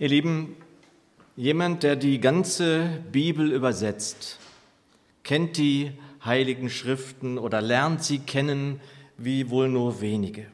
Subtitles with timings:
[0.00, 0.54] Ihr Lieben,
[1.34, 4.38] jemand, der die ganze Bibel übersetzt,
[5.24, 5.90] kennt die
[6.24, 8.80] heiligen Schriften oder lernt sie kennen
[9.16, 10.46] wie wohl nur wenige.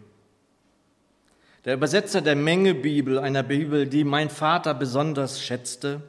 [1.66, 6.00] Der Übersetzer der Menge Bibel, einer Bibel, die mein Vater besonders schätzte,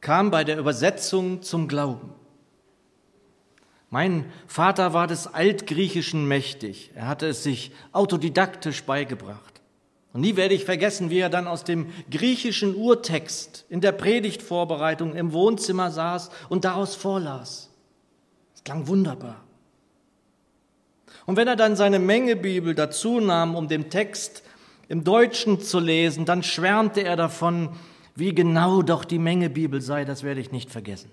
[0.00, 2.12] kam bei der Übersetzung zum Glauben.
[3.88, 6.90] Mein Vater war des Altgriechischen mächtig.
[6.96, 9.51] Er hatte es sich autodidaktisch beigebracht.
[10.12, 15.14] Und nie werde ich vergessen, wie er dann aus dem griechischen Urtext in der Predigtvorbereitung
[15.14, 17.70] im Wohnzimmer saß und daraus vorlas.
[18.54, 19.42] Es klang wunderbar.
[21.24, 24.42] Und wenn er dann seine Mengebibel dazu nahm, um den Text
[24.88, 27.70] im Deutschen zu lesen, dann schwärmte er davon,
[28.14, 31.10] wie genau doch die Mengebibel sei, das werde ich nicht vergessen.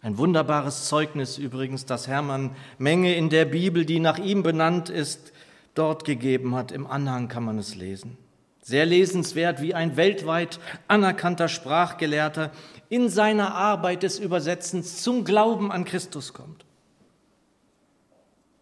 [0.00, 5.32] Ein wunderbares Zeugnis übrigens, dass Hermann Menge in der Bibel, die nach ihm benannt ist,
[5.78, 6.72] dort gegeben hat.
[6.72, 8.16] Im Anhang kann man es lesen.
[8.62, 10.58] Sehr lesenswert, wie ein weltweit
[10.88, 12.50] anerkannter Sprachgelehrter
[12.88, 16.64] in seiner Arbeit des Übersetzens zum Glauben an Christus kommt.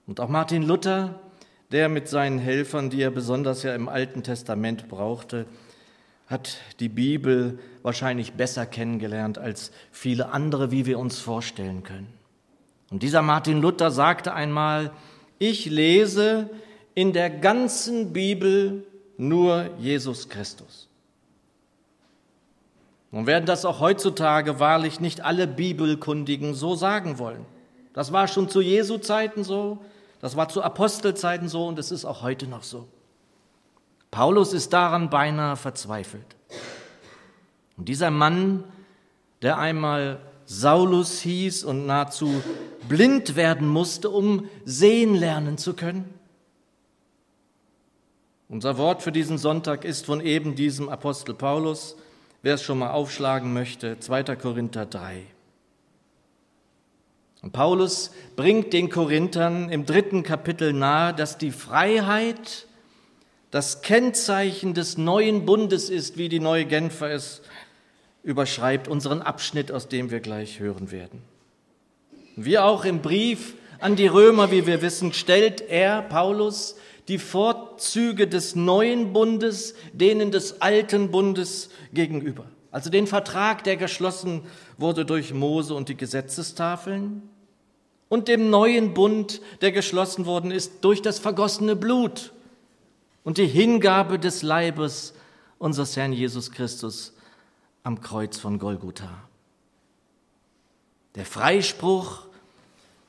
[0.06, 1.20] Und auch Martin Luther,
[1.72, 5.46] der mit seinen Helfern, die er besonders ja im Alten Testament brauchte,
[6.26, 12.12] hat die Bibel wahrscheinlich besser kennengelernt als viele andere, wie wir uns vorstellen können.
[12.90, 14.92] Und dieser Martin Luther sagte einmal,
[15.38, 16.50] ich lese
[16.94, 18.84] in der ganzen Bibel
[19.16, 20.88] nur Jesus Christus.
[23.10, 27.46] Nun werden das auch heutzutage wahrlich nicht alle Bibelkundigen so sagen wollen.
[27.92, 29.78] Das war schon zu Jesu Zeiten so,
[30.20, 32.88] das war zu Apostelzeiten so und es ist auch heute noch so.
[34.10, 36.36] Paulus ist daran beinahe verzweifelt.
[37.76, 38.64] Und dieser Mann,
[39.42, 42.42] der einmal Saulus hieß und nahezu
[42.88, 46.12] blind werden musste, um sehen lernen zu können,
[48.48, 51.96] unser Wort für diesen Sonntag ist von eben diesem Apostel Paulus.
[52.42, 54.36] Wer es schon mal aufschlagen möchte, 2.
[54.36, 55.22] Korinther 3.
[57.42, 62.66] Und Paulus bringt den Korinthern im dritten Kapitel nahe, dass die Freiheit
[63.50, 67.42] das Kennzeichen des neuen Bundes ist, wie die neue Genfer es
[68.22, 71.22] überschreibt, unseren Abschnitt, aus dem wir gleich hören werden.
[72.36, 76.76] Wie auch im Brief an die Römer, wie wir wissen, stellt er, Paulus,
[77.08, 82.46] die Vorzüge des neuen Bundes denen des alten Bundes gegenüber.
[82.70, 84.42] Also den Vertrag, der geschlossen
[84.78, 87.22] wurde durch Mose und die Gesetzestafeln
[88.08, 92.32] und dem neuen Bund, der geschlossen worden ist durch das vergossene Blut
[93.22, 95.14] und die Hingabe des Leibes
[95.58, 97.14] unseres Herrn Jesus Christus
[97.84, 99.28] am Kreuz von Golgotha.
[101.14, 102.26] Der Freispruch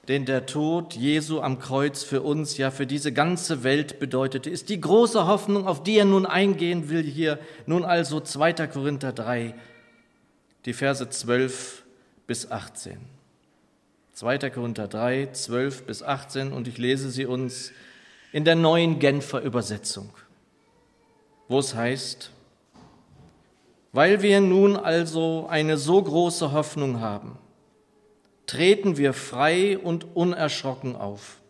[0.07, 4.69] den der Tod Jesu am Kreuz für uns, ja für diese ganze Welt bedeutete, ist
[4.69, 7.39] die große Hoffnung, auf die er nun eingehen will hier.
[7.65, 8.53] Nun also 2.
[8.67, 9.55] Korinther 3,
[10.65, 11.83] die Verse 12
[12.27, 12.97] bis 18.
[14.13, 14.49] 2.
[14.49, 17.71] Korinther 3, 12 bis 18 und ich lese sie uns
[18.31, 20.09] in der neuen Genfer Übersetzung,
[21.47, 22.31] wo es heißt,
[23.91, 27.37] weil wir nun also eine so große Hoffnung haben,
[28.47, 31.41] treten wir frei und unerschrocken auf.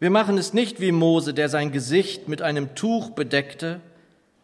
[0.00, 3.80] Wir machen es nicht wie Mose, der sein Gesicht mit einem Tuch bedeckte,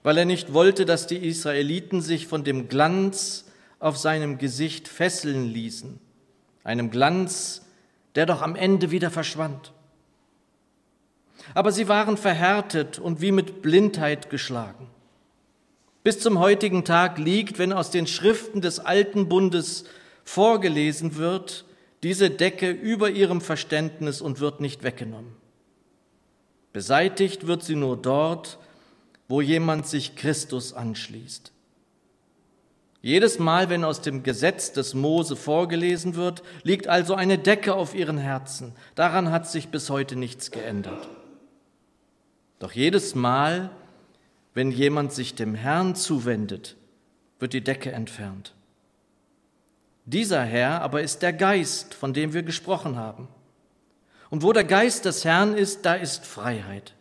[0.02, 3.46] weil er nicht wollte, dass die Israeliten sich von dem Glanz
[3.78, 6.00] auf seinem Gesicht fesseln ließen,
[6.64, 7.62] einem Glanz,
[8.14, 9.72] der doch am Ende wieder verschwand.
[11.52, 14.88] Aber sie waren verhärtet und wie mit Blindheit geschlagen.
[16.02, 19.84] Bis zum heutigen Tag liegt, wenn aus den Schriften des alten Bundes
[20.24, 21.64] vorgelesen wird,
[22.02, 25.34] diese Decke über ihrem Verständnis und wird nicht weggenommen.
[26.72, 28.58] Beseitigt wird sie nur dort,
[29.28, 31.52] wo jemand sich Christus anschließt.
[33.00, 37.94] Jedes Mal, wenn aus dem Gesetz des Mose vorgelesen wird, liegt also eine Decke auf
[37.94, 38.72] ihren Herzen.
[38.94, 41.06] Daran hat sich bis heute nichts geändert.
[42.58, 43.70] Doch jedes Mal,
[44.54, 46.76] wenn jemand sich dem Herrn zuwendet,
[47.38, 48.54] wird die Decke entfernt.
[50.04, 53.28] Dieser Herr aber ist der Geist, von dem wir gesprochen haben.
[54.30, 56.94] Und wo der Geist des Herrn ist, da ist Freiheit.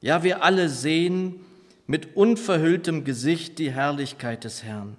[0.00, 1.40] Ja, wir alle sehen
[1.86, 4.96] mit unverhülltem Gesicht die Herrlichkeit des Herrn.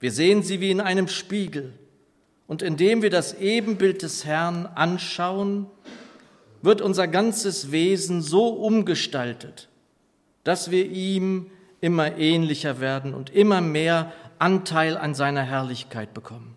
[0.00, 1.72] Wir sehen sie wie in einem Spiegel.
[2.46, 5.66] Und indem wir das Ebenbild des Herrn anschauen,
[6.60, 9.68] wird unser ganzes Wesen so umgestaltet,
[10.44, 11.50] dass wir ihm
[11.80, 14.12] immer ähnlicher werden und immer mehr
[14.44, 16.54] Anteil an seiner Herrlichkeit bekommen.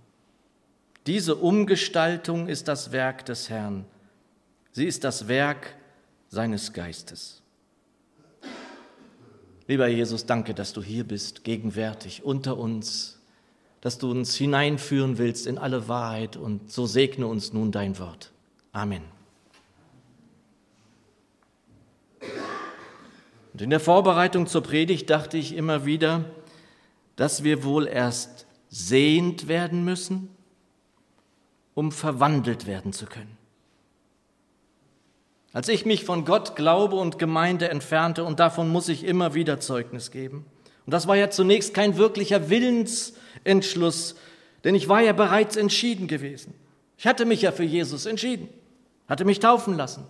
[1.05, 3.85] Diese Umgestaltung ist das Werk des Herrn.
[4.73, 5.73] Sie ist das Werk
[6.27, 7.41] seines Geistes.
[9.67, 13.21] Lieber Jesus, danke, dass du hier bist, gegenwärtig unter uns,
[13.79, 18.33] dass du uns hineinführen willst in alle Wahrheit und so segne uns nun dein Wort.
[18.73, 19.03] Amen.
[23.53, 26.25] Und in der Vorbereitung zur Predigt dachte ich immer wieder,
[27.17, 30.29] dass wir wohl erst sehend werden müssen,
[31.73, 33.37] um verwandelt werden zu können.
[35.51, 39.59] Als ich mich von Gott, Glaube und Gemeinde entfernte, und davon muss ich immer wieder
[39.59, 40.45] Zeugnis geben.
[40.85, 44.15] Und das war ja zunächst kein wirklicher Willensentschluss,
[44.63, 46.53] denn ich war ja bereits entschieden gewesen.
[46.97, 48.49] Ich hatte mich ja für Jesus entschieden,
[49.07, 50.05] hatte mich taufen lassen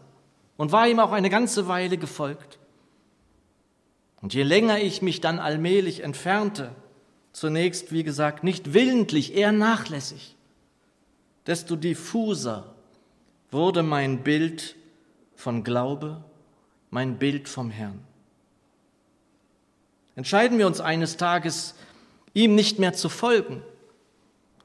[0.57, 2.59] und war ihm auch eine ganze Weile gefolgt.
[4.21, 6.71] Und je länger ich mich dann allmählich entfernte,
[7.37, 10.35] zunächst, wie gesagt, nicht willentlich, eher nachlässig,
[11.45, 12.73] desto diffuser
[13.51, 14.75] wurde mein Bild
[15.35, 16.23] von Glaube,
[16.89, 17.99] mein Bild vom Herrn.
[20.15, 21.75] Entscheiden wir uns eines Tages,
[22.33, 23.61] ihm nicht mehr zu folgen,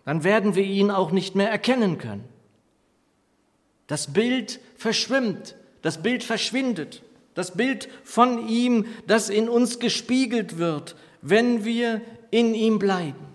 [0.07, 2.25] dann werden wir ihn auch nicht mehr erkennen können.
[3.87, 7.03] Das Bild verschwimmt, das Bild verschwindet,
[7.35, 12.01] das Bild von ihm, das in uns gespiegelt wird, wenn wir
[12.33, 13.33] in ihm bleiben.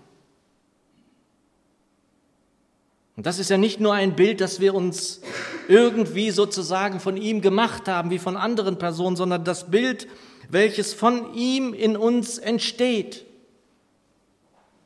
[3.16, 5.22] Und das ist ja nicht nur ein Bild, das wir uns
[5.68, 10.06] irgendwie sozusagen von ihm gemacht haben, wie von anderen Personen, sondern das Bild,
[10.50, 13.24] welches von ihm in uns entsteht.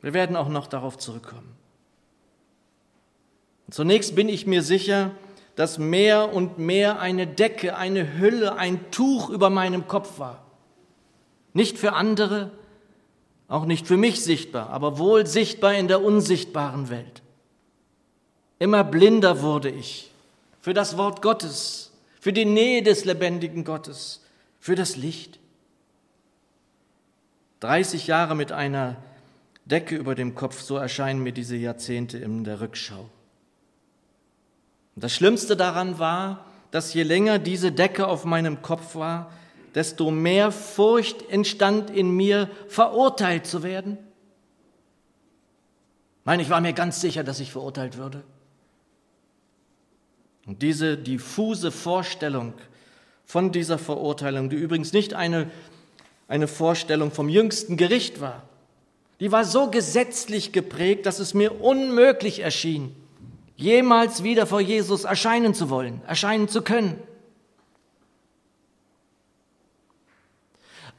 [0.01, 1.55] Wir werden auch noch darauf zurückkommen.
[3.69, 5.11] Zunächst bin ich mir sicher,
[5.55, 10.43] dass mehr und mehr eine Decke, eine Hülle, ein Tuch über meinem Kopf war.
[11.53, 12.51] Nicht für andere,
[13.47, 17.21] auch nicht für mich sichtbar, aber wohl sichtbar in der unsichtbaren Welt.
[18.59, 20.11] Immer blinder wurde ich
[20.61, 24.21] für das Wort Gottes, für die Nähe des lebendigen Gottes,
[24.59, 25.39] für das Licht.
[27.59, 28.97] 30 Jahre mit einer
[29.65, 33.09] Decke über dem Kopf, so erscheinen mir diese Jahrzehnte in der Rückschau.
[34.95, 39.31] Und das Schlimmste daran war, dass je länger diese Decke auf meinem Kopf war,
[39.75, 43.97] desto mehr Furcht entstand in mir, verurteilt zu werden.
[46.25, 48.23] Nein, ich war mir ganz sicher, dass ich verurteilt würde.
[50.45, 52.53] Und diese diffuse Vorstellung
[53.25, 55.49] von dieser Verurteilung, die übrigens nicht eine,
[56.27, 58.43] eine Vorstellung vom jüngsten Gericht war,
[59.19, 62.93] die war so gesetzlich geprägt, dass es mir unmöglich erschien,
[63.55, 67.01] jemals wieder vor Jesus erscheinen zu wollen, erscheinen zu können.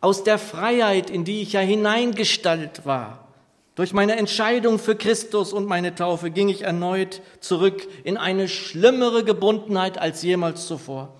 [0.00, 3.24] Aus der Freiheit, in die ich ja hineingestaltet war,
[3.74, 9.24] durch meine Entscheidung für Christus und meine Taufe ging ich erneut zurück in eine schlimmere
[9.24, 11.12] Gebundenheit als jemals zuvor.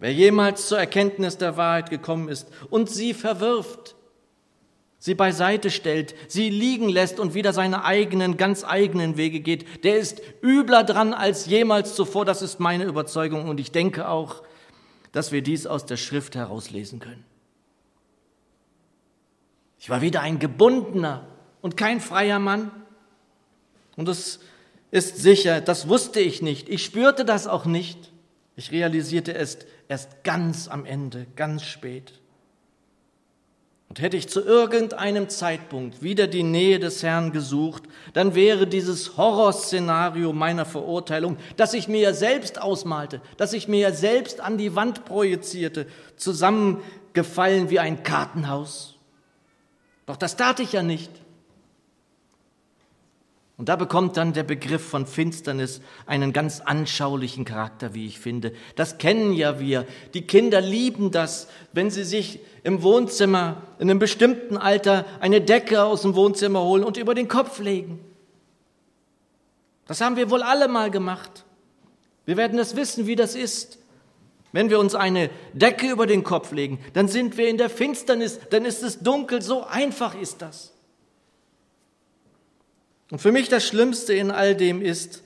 [0.00, 3.94] Wer jemals zur Erkenntnis der Wahrheit gekommen ist und sie verwirft,
[4.98, 9.98] sie beiseite stellt, sie liegen lässt und wieder seine eigenen, ganz eigenen Wege geht, der
[9.98, 12.24] ist übler dran als jemals zuvor.
[12.24, 14.42] Das ist meine Überzeugung und ich denke auch,
[15.12, 17.24] dass wir dies aus der Schrift herauslesen können.
[19.78, 21.26] Ich war wieder ein gebundener
[21.60, 22.70] und kein freier Mann.
[23.96, 24.40] Und das
[24.90, 26.68] ist sicher, das wusste ich nicht.
[26.68, 28.12] Ich spürte das auch nicht.
[28.56, 32.21] Ich realisierte es erst ganz am Ende, ganz spät.
[33.92, 37.82] Und hätte ich zu irgendeinem Zeitpunkt wieder die Nähe des Herrn gesucht,
[38.14, 43.80] dann wäre dieses Horrorszenario meiner Verurteilung, das ich mir ja selbst ausmalte, das ich mir
[43.80, 48.94] ja selbst an die Wand projizierte, zusammengefallen wie ein Kartenhaus.
[50.06, 51.10] Doch das tat ich ja nicht.
[53.58, 58.52] Und da bekommt dann der Begriff von Finsternis einen ganz anschaulichen Charakter, wie ich finde.
[58.76, 59.86] Das kennen ja wir.
[60.14, 65.84] Die Kinder lieben das, wenn sie sich im Wohnzimmer in einem bestimmten Alter eine Decke
[65.84, 68.00] aus dem Wohnzimmer holen und über den Kopf legen.
[69.86, 71.44] Das haben wir wohl alle mal gemacht.
[72.24, 73.78] Wir werden es wissen, wie das ist.
[74.52, 78.38] Wenn wir uns eine Decke über den Kopf legen, dann sind wir in der Finsternis,
[78.50, 80.71] dann ist es dunkel, so einfach ist das.
[83.12, 85.22] Und für mich das Schlimmste in all dem ist,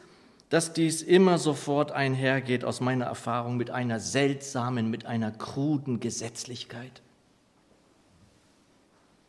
[0.48, 7.00] dass dies immer sofort einhergeht aus meiner Erfahrung mit einer seltsamen, mit einer kruden Gesetzlichkeit.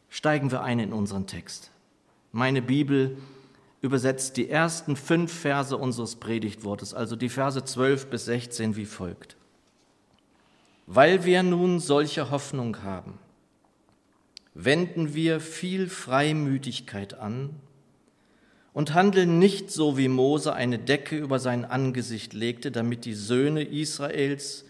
[0.10, 1.70] Steigen wir ein in unseren Text.
[2.32, 3.20] Meine Bibel
[3.82, 9.38] übersetzt die ersten fünf Verse unseres Predigtwortes, also die Verse 12 bis 16 wie folgt.
[10.88, 13.20] Weil wir nun solche Hoffnung haben,
[14.56, 17.52] wenden wir viel Freimütigkeit an
[18.78, 23.64] und handeln nicht so, wie Mose eine Decke über sein Angesicht legte, damit die Söhne
[23.64, 24.66] Israels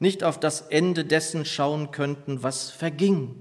[0.00, 3.40] nicht auf das Ende dessen schauen könnten, was verging.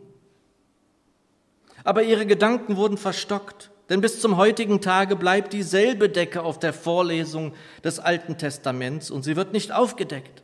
[1.84, 6.74] Aber ihre Gedanken wurden verstockt, denn bis zum heutigen Tage bleibt dieselbe Decke auf der
[6.74, 10.44] Vorlesung des Alten Testaments und sie wird nicht aufgedeckt,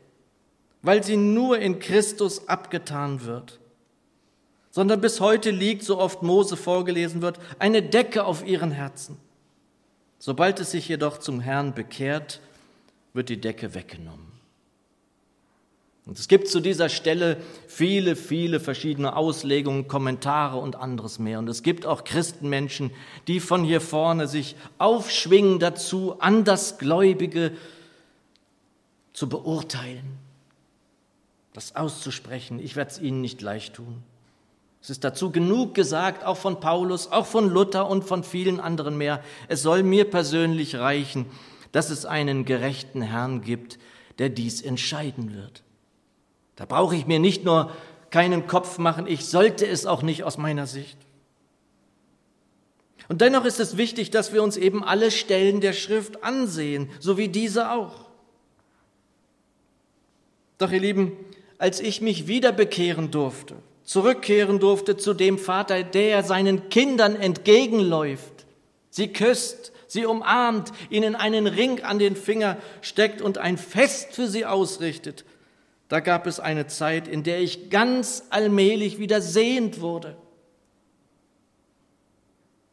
[0.82, 3.60] weil sie nur in Christus abgetan wird
[4.70, 9.18] sondern bis heute liegt, so oft Mose vorgelesen wird, eine Decke auf ihren Herzen.
[10.20, 12.42] Sobald es sich jedoch zum Herrn bekehrt,
[13.14, 14.28] wird die Decke weggenommen.
[16.08, 21.38] Und es gibt zu dieser Stelle viele, viele verschiedene Auslegungen, Kommentare und anderes mehr.
[21.38, 22.92] Und es gibt auch Christenmenschen,
[23.28, 27.52] die von hier vorne sich aufschwingen dazu, Andersgläubige
[29.12, 30.18] zu beurteilen,
[31.52, 32.60] das auszusprechen.
[32.60, 34.02] Ich werde es ihnen nicht leicht tun.
[34.88, 38.98] Es ist dazu genug gesagt, auch von Paulus, auch von Luther und von vielen anderen
[38.98, 39.22] mehr.
[39.50, 41.26] Es soll mir persönlich reichen,
[41.74, 43.80] dass es einen gerechten Herrn gibt,
[44.18, 45.64] der dies entscheiden wird.
[46.56, 47.70] Da brauche ich mir nicht nur
[48.12, 50.98] keinen Kopf machen, ich sollte es auch nicht aus meiner Sicht.
[53.10, 57.18] Und dennoch ist es wichtig, dass wir uns eben alle Stellen der Schrift ansehen, so
[57.18, 58.06] wie diese auch.
[60.58, 61.12] Doch ihr Lieben,
[61.58, 68.46] als ich mich wieder bekehren durfte, zurückkehren durfte zu dem Vater, der seinen Kindern entgegenläuft,
[68.90, 74.28] sie küsst, sie umarmt, ihnen einen Ring an den Finger steckt und ein Fest für
[74.28, 75.24] sie ausrichtet.
[75.88, 80.18] Da gab es eine Zeit, in der ich ganz allmählich wieder sehend wurde,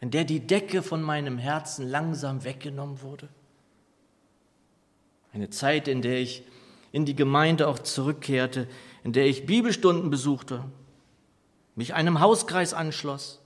[0.01, 3.29] in der die Decke von meinem Herzen langsam weggenommen wurde.
[5.33, 6.43] Eine Zeit, in der ich
[6.91, 8.67] in die Gemeinde auch zurückkehrte,
[9.05, 10.65] in der ich Bibelstunden besuchte,
[11.77, 13.41] mich einem Hauskreis anschloss.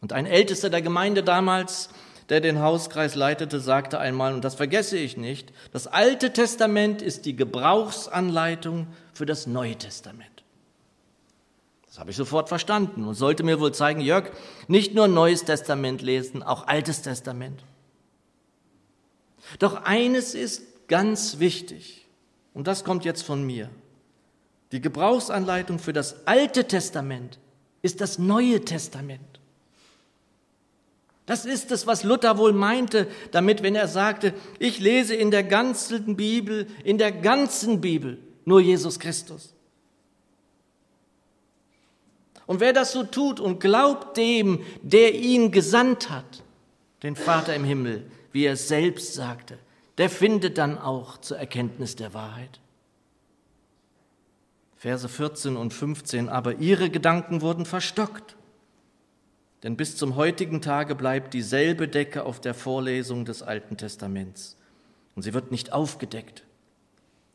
[0.00, 1.88] Und ein Ältester der Gemeinde damals,
[2.28, 7.24] der den Hauskreis leitete, sagte einmal, und das vergesse ich nicht, das Alte Testament ist
[7.24, 10.44] die Gebrauchsanleitung für das Neue Testament.
[11.86, 14.30] Das habe ich sofort verstanden und sollte mir wohl zeigen, Jörg,
[14.68, 17.64] nicht nur Neues Testament lesen, auch Altes Testament.
[19.60, 22.06] Doch eines ist ganz wichtig,
[22.52, 23.70] und das kommt jetzt von mir.
[24.72, 27.38] Die Gebrauchsanleitung für das Alte Testament
[27.86, 29.20] ist das Neue Testament.
[31.24, 35.42] Das ist es, was Luther wohl meinte damit, wenn er sagte, ich lese in der
[35.42, 39.54] ganzen Bibel, in der ganzen Bibel nur Jesus Christus.
[42.46, 46.44] Und wer das so tut und glaubt dem, der ihn gesandt hat,
[47.02, 49.58] den Vater im Himmel, wie er selbst sagte,
[49.98, 52.60] der findet dann auch zur Erkenntnis der Wahrheit.
[54.86, 58.36] Verse 14 und 15, aber ihre Gedanken wurden verstockt.
[59.64, 64.56] Denn bis zum heutigen Tage bleibt dieselbe Decke auf der Vorlesung des Alten Testaments.
[65.16, 66.44] Und sie wird nicht aufgedeckt,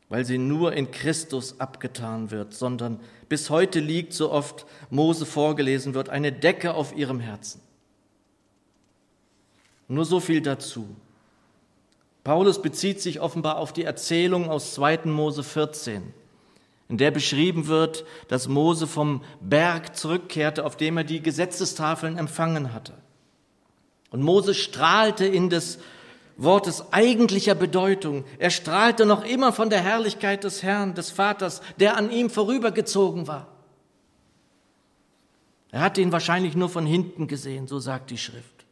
[0.08, 5.92] weil sie nur in Christus abgetan wird, sondern bis heute liegt, so oft Mose vorgelesen
[5.92, 7.60] wird, eine Decke auf ihrem Herzen.
[9.88, 10.88] Nur so viel dazu.
[12.24, 15.00] Paulus bezieht sich offenbar auf die Erzählung aus 2.
[15.04, 16.14] Mose 14
[16.92, 22.74] in der beschrieben wird, dass Mose vom Berg zurückkehrte, auf dem er die Gesetzestafeln empfangen
[22.74, 22.92] hatte.
[24.10, 25.78] Und Mose strahlte in des
[26.36, 28.24] Wortes eigentlicher Bedeutung.
[28.38, 33.26] Er strahlte noch immer von der Herrlichkeit des Herrn, des Vaters, der an ihm vorübergezogen
[33.26, 33.46] war.
[35.70, 38.66] Er hatte ihn wahrscheinlich nur von hinten gesehen, so sagt die Schrift.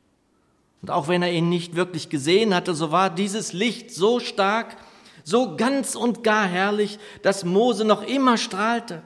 [0.83, 4.77] Und auch wenn er ihn nicht wirklich gesehen hatte, so war dieses Licht so stark,
[5.25, 9.03] so ganz und gar herrlich, dass Mose noch immer strahlte.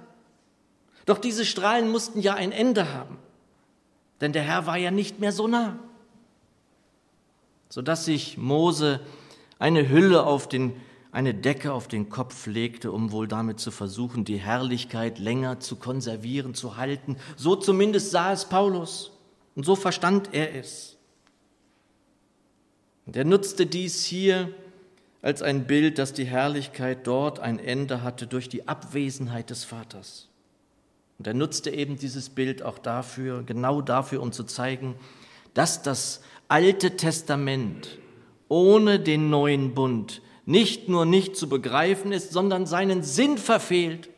[1.06, 3.18] Doch diese Strahlen mussten ja ein Ende haben,
[4.20, 5.78] denn der Herr war ja nicht mehr so nah,
[7.68, 9.00] sodass sich Mose
[9.58, 10.74] eine Hülle auf den,
[11.12, 15.76] eine Decke auf den Kopf legte, um wohl damit zu versuchen, die Herrlichkeit länger zu
[15.76, 17.16] konservieren, zu halten.
[17.36, 19.12] So zumindest sah es Paulus
[19.54, 20.96] und so verstand er es.
[23.06, 24.54] Und er nutzte dies hier
[25.24, 30.28] als ein Bild, dass die Herrlichkeit dort ein Ende hatte durch die Abwesenheit des Vaters.
[31.18, 34.96] Und er nutzte eben dieses Bild auch dafür, genau dafür, um zu zeigen,
[35.54, 37.96] dass das Alte Testament
[38.50, 44.10] ohne den neuen Bund nicht nur nicht zu begreifen ist, sondern seinen Sinn verfehlt.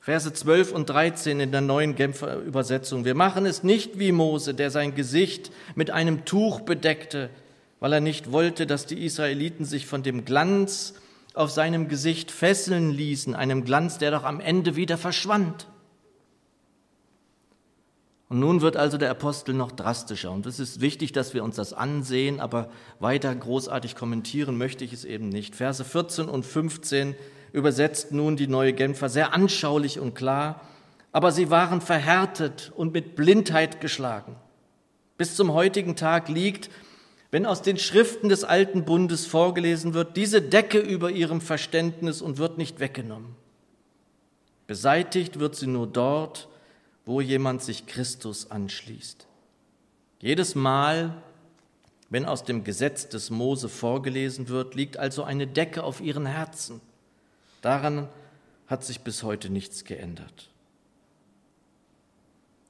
[0.00, 3.04] Verse 12 und 13 in der neuen Genfer Übersetzung.
[3.04, 7.30] Wir machen es nicht wie Mose, der sein Gesicht mit einem Tuch bedeckte,
[7.84, 10.94] weil er nicht wollte, dass die Israeliten sich von dem Glanz
[11.34, 15.68] auf seinem Gesicht fesseln ließen, einem Glanz, der doch am Ende wieder verschwand.
[18.30, 20.30] Und nun wird also der Apostel noch drastischer.
[20.32, 24.94] Und es ist wichtig, dass wir uns das ansehen, aber weiter großartig kommentieren möchte ich
[24.94, 25.54] es eben nicht.
[25.54, 27.14] Verse 14 und 15
[27.52, 30.62] übersetzt nun die neue Genfer sehr anschaulich und klar,
[31.12, 34.36] aber sie waren verhärtet und mit Blindheit geschlagen.
[35.18, 36.70] Bis zum heutigen Tag liegt,
[37.34, 42.38] wenn aus den Schriften des alten Bundes vorgelesen wird, diese Decke über ihrem Verständnis und
[42.38, 43.34] wird nicht weggenommen.
[44.68, 46.46] Beseitigt wird sie nur dort,
[47.04, 49.26] wo jemand sich Christus anschließt.
[50.20, 51.24] Jedes Mal,
[52.08, 56.80] wenn aus dem Gesetz des Mose vorgelesen wird, liegt also eine Decke auf ihren Herzen.
[57.62, 58.08] Daran
[58.68, 60.50] hat sich bis heute nichts geändert.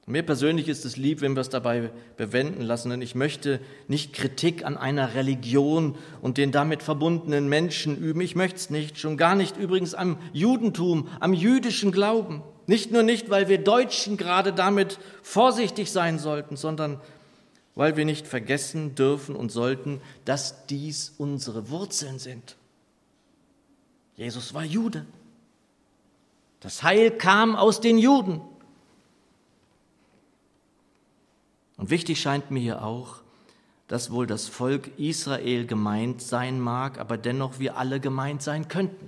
[0.07, 4.13] Mir persönlich ist es lieb, wenn wir es dabei bewenden lassen, denn ich möchte nicht
[4.13, 8.21] Kritik an einer Religion und den damit verbundenen Menschen üben.
[8.21, 12.43] Ich möchte es nicht, schon gar nicht übrigens am Judentum, am jüdischen Glauben.
[12.67, 17.01] Nicht nur nicht, weil wir Deutschen gerade damit vorsichtig sein sollten, sondern
[17.73, 22.57] weil wir nicht vergessen dürfen und sollten, dass dies unsere Wurzeln sind.
[24.15, 25.05] Jesus war Jude.
[26.59, 28.41] Das Heil kam aus den Juden.
[31.85, 33.17] Und wichtig scheint mir hier auch,
[33.87, 39.07] dass wohl das Volk Israel gemeint sein mag, aber dennoch wir alle gemeint sein könnten.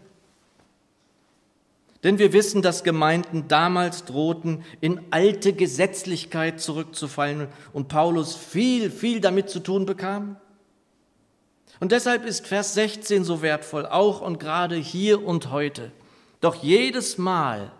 [2.03, 9.21] Denn wir wissen, dass Gemeinden damals drohten, in alte Gesetzlichkeit zurückzufallen und Paulus viel, viel
[9.21, 10.35] damit zu tun bekam.
[11.79, 15.91] Und deshalb ist Vers 16 so wertvoll, auch und gerade hier und heute.
[16.41, 17.71] Doch jedes Mal,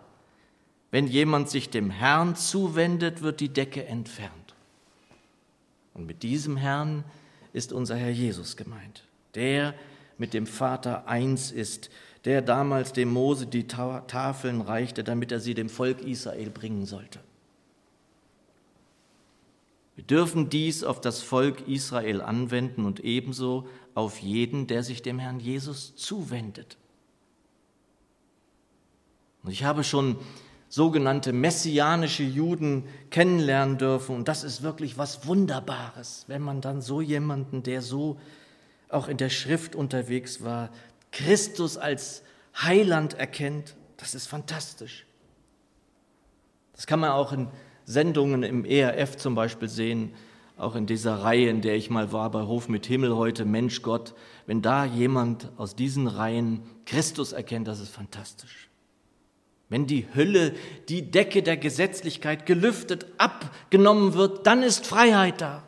[0.90, 4.47] wenn jemand sich dem Herrn zuwendet, wird die Decke entfernt.
[5.98, 7.04] Und mit diesem Herrn
[7.52, 9.02] ist unser Herr Jesus gemeint,
[9.34, 9.74] der
[10.16, 11.90] mit dem Vater eins ist,
[12.24, 17.18] der damals dem Mose die Tafeln reichte, damit er sie dem Volk Israel bringen sollte.
[19.96, 25.18] Wir dürfen dies auf das Volk Israel anwenden und ebenso auf jeden, der sich dem
[25.18, 26.76] Herrn Jesus zuwendet.
[29.42, 30.16] Und ich habe schon
[30.68, 34.14] sogenannte messianische Juden kennenlernen dürfen.
[34.14, 38.18] Und das ist wirklich was Wunderbares, wenn man dann so jemanden, der so
[38.88, 40.70] auch in der Schrift unterwegs war,
[41.12, 42.22] Christus als
[42.62, 43.76] Heiland erkennt.
[43.96, 45.06] Das ist fantastisch.
[46.74, 47.48] Das kann man auch in
[47.84, 50.14] Sendungen im ERF zum Beispiel sehen,
[50.56, 53.82] auch in dieser Reihe, in der ich mal war, bei Hof mit Himmel heute, Mensch
[53.82, 54.14] Gott.
[54.46, 58.67] Wenn da jemand aus diesen Reihen Christus erkennt, das ist fantastisch.
[59.68, 60.54] Wenn die Hülle,
[60.88, 65.62] die Decke der Gesetzlichkeit gelüftet, abgenommen wird, dann ist Freiheit da.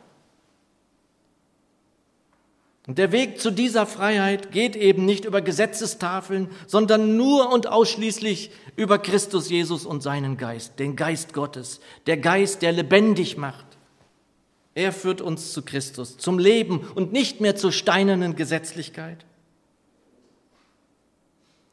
[2.87, 8.49] Und der Weg zu dieser Freiheit geht eben nicht über Gesetzestafeln, sondern nur und ausschließlich
[8.75, 13.65] über Christus Jesus und seinen Geist, den Geist Gottes, der Geist, der lebendig macht.
[14.73, 19.25] Er führt uns zu Christus, zum Leben und nicht mehr zur steinernen Gesetzlichkeit.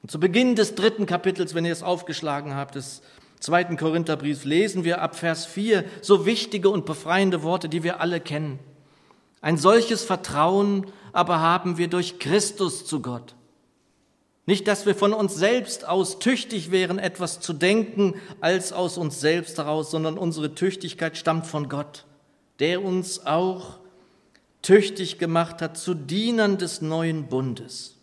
[0.09, 3.03] Zu Beginn des dritten Kapitels, wenn ihr es aufgeschlagen habt, des
[3.41, 8.19] zweiten Korintherbriefs, lesen wir ab Vers 4 so wichtige und befreiende Worte, die wir alle
[8.19, 8.59] kennen.
[9.43, 13.35] Ein solches Vertrauen aber haben wir durch Christus zu Gott.
[14.47, 19.21] Nicht, dass wir von uns selbst aus tüchtig wären, etwas zu denken, als aus uns
[19.21, 22.07] selbst heraus, sondern unsere Tüchtigkeit stammt von Gott,
[22.61, 23.79] der uns auch
[24.63, 27.98] tüchtig gemacht hat zu Dienern des neuen Bundes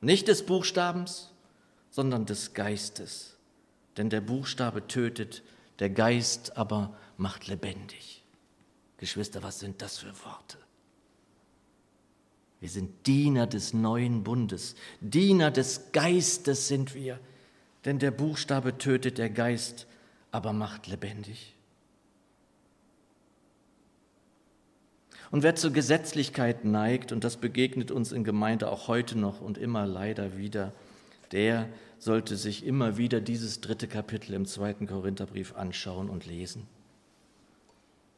[0.00, 1.30] nicht des Buchstabens,
[1.90, 3.36] sondern des Geistes.
[3.96, 5.42] Denn der Buchstabe tötet,
[5.78, 8.24] der Geist aber macht lebendig.
[8.96, 10.58] Geschwister, was sind das für Worte?
[12.60, 17.18] Wir sind Diener des neuen Bundes, Diener des Geistes sind wir,
[17.86, 19.86] denn der Buchstabe tötet, der Geist
[20.30, 21.54] aber macht lebendig.
[25.30, 29.58] Und wer zur Gesetzlichkeit neigt, und das begegnet uns in Gemeinde auch heute noch und
[29.58, 30.72] immer leider wieder,
[31.32, 36.66] der sollte sich immer wieder dieses dritte Kapitel im zweiten Korintherbrief anschauen und lesen.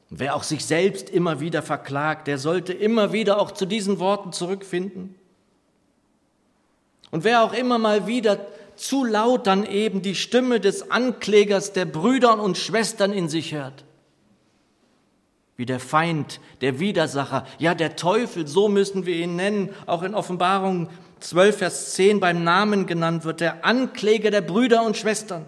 [0.08, 3.98] Und wer auch sich selbst immer wieder verklagt, der sollte immer wieder auch zu diesen
[3.98, 5.14] Worten zurückfinden.
[7.10, 8.46] Und wer auch immer mal wieder
[8.76, 13.84] zu laut dann eben die Stimme des Anklägers der Brüder und Schwestern in sich hört,
[15.62, 20.12] wie der Feind, der Widersacher, ja der Teufel, so müssen wir ihn nennen, auch in
[20.12, 20.88] Offenbarung
[21.20, 25.46] 12, Vers 10 beim Namen genannt wird, der Ankläger der Brüder und Schwestern.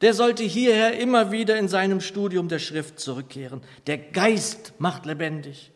[0.00, 3.60] Der sollte hierher immer wieder in seinem Studium der Schrift zurückkehren.
[3.86, 5.72] Der Geist macht lebendig.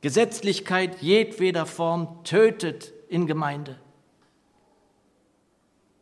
[0.00, 3.76] Gesetzlichkeit jedweder Form tötet in Gemeinde.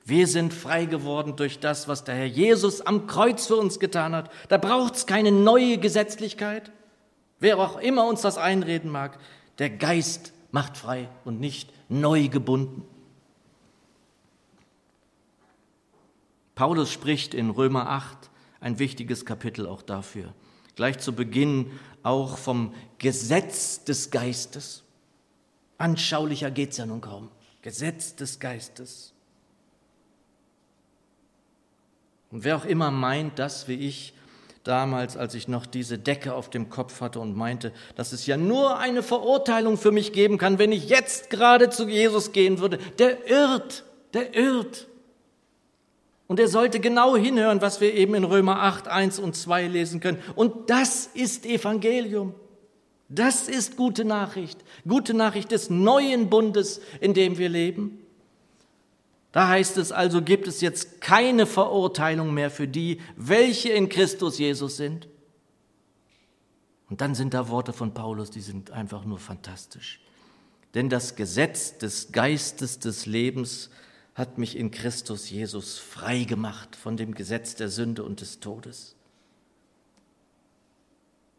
[0.09, 4.15] Wir sind frei geworden durch das, was der Herr Jesus am Kreuz für uns getan
[4.15, 4.31] hat.
[4.49, 6.73] Da braucht es keine neue Gesetzlichkeit.
[7.41, 9.19] Wer auch immer uns das einreden mag,
[9.59, 12.85] der Geist macht frei und nicht neu gebunden.
[16.55, 20.33] Paulus spricht in Römer 8 ein wichtiges Kapitel auch dafür.
[20.75, 21.71] Gleich zu Beginn
[22.03, 24.85] auch vom Gesetz des Geistes.
[25.77, 27.29] Anschaulicher geht es ja nun kaum.
[27.61, 29.13] Gesetz des Geistes.
[32.31, 34.15] Und wer auch immer meint, das wie ich
[34.65, 38.37] damals, als ich noch diese Decke auf dem Kopf hatte und meinte, dass es ja
[38.37, 42.79] nur eine Verurteilung für mich geben kann, wenn ich jetzt gerade zu Jesus gehen würde,
[42.99, 44.87] der irrt, der irrt.
[46.27, 50.01] Und er sollte genau hinhören, was wir eben in Römer 8, 1 und 2 lesen
[50.01, 50.23] können.
[50.37, 52.35] Und das ist Evangelium.
[53.09, 54.61] Das ist gute Nachricht.
[54.87, 58.05] Gute Nachricht des neuen Bundes, in dem wir leben.
[59.33, 64.39] Da heißt es also, gibt es jetzt keine Verurteilung mehr für die, welche in Christus
[64.39, 65.09] Jesus sind.
[66.89, 70.01] Und dann sind da Worte von Paulus, die sind einfach nur fantastisch.
[70.75, 73.71] Denn das Gesetz des Geistes des Lebens
[74.15, 78.97] hat mich in Christus Jesus frei gemacht von dem Gesetz der Sünde und des Todes.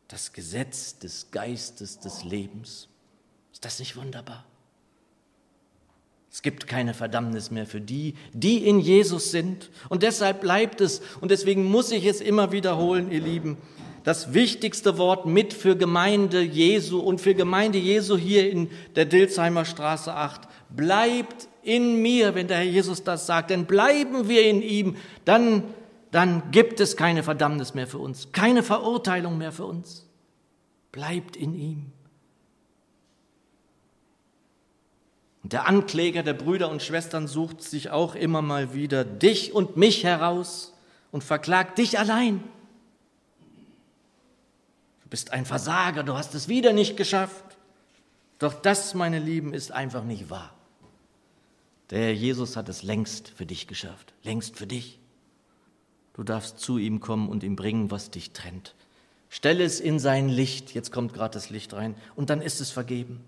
[0.08, 2.88] Das Gesetz des Geistes des Lebens.
[3.52, 4.46] Ist das nicht wunderbar?
[6.32, 9.70] Es gibt keine Verdammnis mehr für die, die in Jesus sind.
[9.90, 13.58] Und deshalb bleibt es, und deswegen muss ich es immer wiederholen, ihr Lieben,
[14.04, 19.66] das wichtigste Wort mit für Gemeinde Jesu und für Gemeinde Jesu hier in der Dilsheimer
[19.66, 20.42] Straße 8.
[20.70, 25.64] Bleibt in mir, wenn der Herr Jesus das sagt, denn bleiben wir in ihm, dann,
[26.12, 30.08] dann gibt es keine Verdammnis mehr für uns, keine Verurteilung mehr für uns.
[30.92, 31.92] Bleibt in ihm.
[35.52, 40.04] Der Ankläger der Brüder und Schwestern sucht sich auch immer mal wieder dich und mich
[40.04, 40.74] heraus
[41.12, 42.44] und verklagt dich allein.
[45.04, 47.44] Du bist ein Versager, du hast es wieder nicht geschafft.
[48.38, 50.54] Doch das, meine Lieben, ist einfach nicht wahr.
[51.90, 55.00] Der Herr Jesus hat es längst für dich geschafft, längst für dich.
[56.14, 58.76] Du darfst zu ihm kommen und ihm bringen, was dich trennt.
[59.30, 62.70] Stelle es in sein Licht, jetzt kommt gerade das Licht rein, und dann ist es
[62.70, 63.24] vergeben.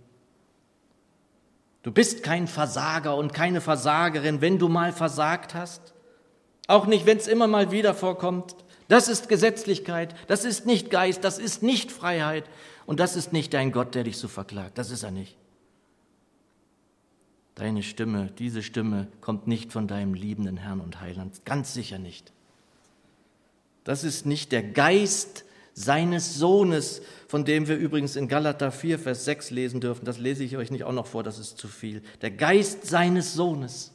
[1.83, 5.93] Du bist kein Versager und keine Versagerin, wenn du mal versagt hast.
[6.67, 8.55] Auch nicht, wenn es immer mal wieder vorkommt.
[8.87, 12.43] Das ist Gesetzlichkeit, das ist nicht Geist, das ist nicht Freiheit
[12.85, 14.77] und das ist nicht dein Gott, der dich so verklagt.
[14.77, 15.37] Das ist er nicht.
[17.55, 22.33] Deine Stimme, diese Stimme kommt nicht von deinem liebenden Herrn und Heiland, ganz sicher nicht.
[23.83, 29.25] Das ist nicht der Geist, seines Sohnes, von dem wir übrigens in Galater 4, Vers
[29.25, 30.05] 6 lesen dürfen.
[30.05, 32.01] Das lese ich euch nicht auch noch vor, das ist zu viel.
[32.21, 33.91] Der Geist seines Sohnes.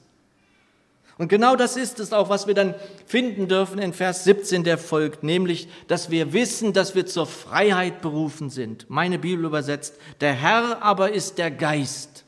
[1.19, 2.75] Und genau das ist es auch, was wir dann
[3.07, 8.03] finden dürfen in Vers 17, der folgt, nämlich, dass wir wissen, dass wir zur Freiheit
[8.03, 8.91] berufen sind.
[8.91, 12.25] Meine Bibel übersetzt, der Herr aber ist der Geist.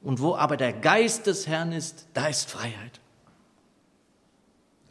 [0.00, 3.00] Und wo aber der Geist des Herrn ist, da ist Freiheit.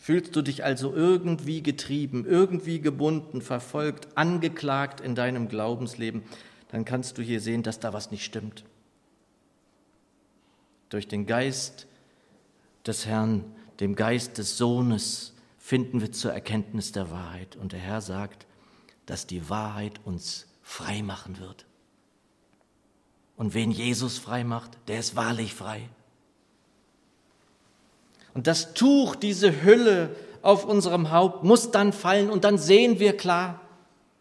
[0.04, 6.24] Fühlst du dich also irgendwie getrieben, irgendwie gebunden, verfolgt, angeklagt in deinem Glaubensleben,
[6.68, 8.66] dann kannst du hier sehen, dass da was nicht stimmt.
[10.90, 11.88] Durch den Geist
[12.86, 13.46] des Herrn,
[13.80, 17.56] dem Geist des Sohnes, finden wir zur Erkenntnis der Wahrheit.
[17.56, 18.46] Und der Herr sagt,
[19.06, 21.66] dass die Wahrheit uns frei machen wird.
[23.38, 25.88] Und wen Jesus frei macht, der ist wahrlich frei.
[28.34, 33.16] Und das Tuch, diese Hülle auf unserem Haupt muss dann fallen und dann sehen wir
[33.16, 33.62] klar,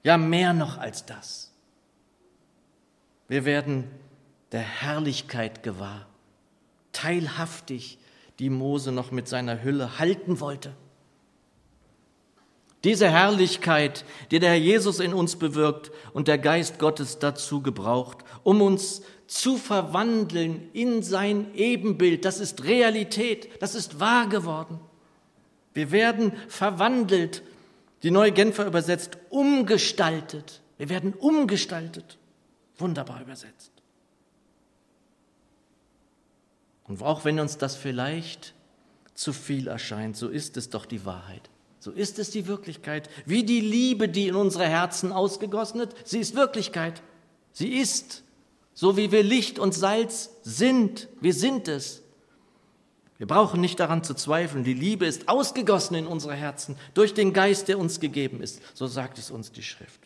[0.03, 1.51] ja mehr noch als das.
[3.29, 3.91] Wir werden
[4.53, 6.07] der Herrlichkeit gewahr,
[6.93, 7.99] teilhaftig,
[8.39, 10.75] die Mose noch mit seiner Hülle halten wollte.
[12.85, 18.19] Diese Herrlichkeit, die der Herr Jesus in uns bewirkt und der Geist Gottes dazu gebraucht,
[18.43, 22.27] um uns zu verwandeln in sein Ebenbild.
[22.27, 24.79] Das ist Realität, das ist wahr geworden.
[25.73, 27.43] Wir werden verwandelt,
[28.03, 30.61] die neue Genfer übersetzt, umgestaltet.
[30.77, 32.19] Wir werden umgestaltet.
[32.77, 33.73] Wunderbar übersetzt.
[36.85, 38.53] Und auch wenn uns das vielleicht
[39.15, 41.49] zu viel erscheint, so ist es doch die Wahrheit.
[41.79, 43.09] So ist es die Wirklichkeit.
[43.25, 47.03] Wie die Liebe, die in unsere Herzen ausgegossen wird, sie ist Wirklichkeit.
[47.55, 48.25] Sie ist
[48.75, 51.09] so wie wir Licht und Salz sind.
[51.21, 52.03] Wir sind es.
[53.19, 54.65] Wir brauchen nicht daran zu zweifeln.
[54.65, 58.61] Die Liebe ist ausgegossen in unsere Herzen durch den Geist, der uns gegeben ist.
[58.75, 60.01] So sagt es uns die Schrift.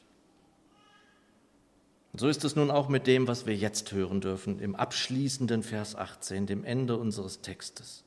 [2.12, 5.62] Und so ist es nun auch mit dem, was wir jetzt hören dürfen, im abschließenden
[5.62, 8.04] Vers 18, dem Ende unseres Textes.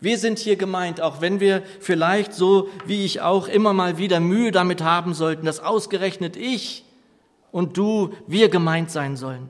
[0.00, 4.20] Wir sind hier gemeint, auch wenn wir vielleicht so wie ich auch immer mal wieder
[4.20, 6.84] Mühe damit haben sollten, dass ausgerechnet ich
[7.50, 9.48] und du, wir gemeint sein sollen.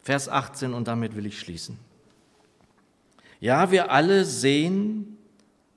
[0.00, 1.78] Vers 18 und damit will ich schließen.
[3.40, 5.16] Ja, wir alle sehen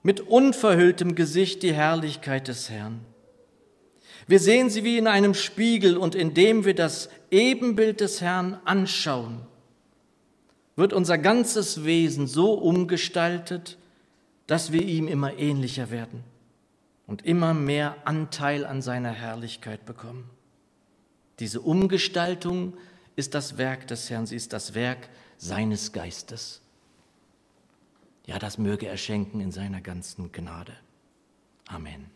[0.01, 2.99] mit unverhülltem Gesicht die Herrlichkeit des Herrn.
[4.27, 9.41] Wir sehen sie wie in einem Spiegel und indem wir das Ebenbild des Herrn anschauen,
[10.75, 13.77] wird unser ganzes Wesen so umgestaltet,
[14.47, 16.23] dass wir ihm immer ähnlicher werden
[17.05, 20.29] und immer mehr Anteil an seiner Herrlichkeit bekommen.
[21.39, 22.77] Diese Umgestaltung
[23.15, 26.61] ist das Werk des Herrn, sie ist das Werk seines Geistes.
[28.25, 30.73] Ja, das möge er schenken in seiner ganzen Gnade.
[31.67, 32.09] Amen.